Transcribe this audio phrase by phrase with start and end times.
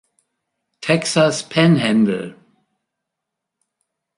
[0.81, 2.33] Texas Panhandle.